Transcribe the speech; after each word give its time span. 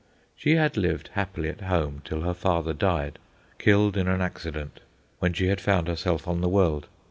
She 0.35 0.55
had 0.55 0.77
lived 0.77 1.11
happily 1.13 1.49
at 1.49 1.61
home 1.61 2.01
till 2.03 2.21
her 2.21 2.33
father 2.33 2.73
died, 2.73 3.19
killed 3.59 3.95
in 3.95 4.07
an 4.07 4.19
accident, 4.19 4.79
when 5.19 5.31
she 5.31 5.45
had 5.45 5.61
found 5.61 5.87
herself 5.87 6.27
on 6.27 6.41
the 6.41 6.49
world. 6.49 6.87